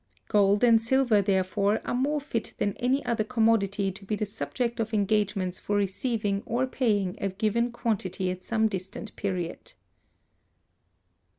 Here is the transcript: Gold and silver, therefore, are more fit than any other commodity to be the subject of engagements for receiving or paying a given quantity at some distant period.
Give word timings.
Gold 0.29 0.63
and 0.63 0.81
silver, 0.81 1.21
therefore, 1.21 1.79
are 1.85 1.93
more 1.93 2.19
fit 2.19 2.55
than 2.57 2.75
any 2.77 3.05
other 3.05 3.23
commodity 3.23 3.91
to 3.91 4.03
be 4.03 4.15
the 4.15 4.25
subject 4.25 4.79
of 4.79 4.95
engagements 4.95 5.59
for 5.59 5.75
receiving 5.75 6.41
or 6.47 6.65
paying 6.65 7.15
a 7.21 7.29
given 7.29 7.71
quantity 7.71 8.31
at 8.31 8.43
some 8.43 8.67
distant 8.67 9.15
period. 9.15 9.73